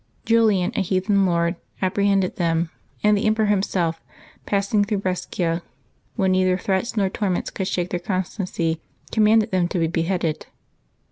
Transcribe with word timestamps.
Julian, 0.25 0.71
a 0.75 0.81
heathen 0.81 1.27
lord, 1.27 1.57
apprehended 1.79 2.37
them; 2.37 2.71
and 3.03 3.15
the 3.15 3.27
emperor 3.27 3.45
himself, 3.45 4.01
passing 4.47 4.83
through 4.83 4.97
Brescia, 4.97 5.61
when 6.15 6.31
neither 6.31 6.57
threats 6.57 6.97
nor 6.97 7.07
torments 7.07 7.51
could 7.51 7.67
shake 7.67 7.91
their 7.91 7.99
constancy, 7.99 8.81
commanded 9.11 9.51
them 9.51 9.67
to 9.67 9.77
be 9.77 9.85
beheaded. 9.85 10.47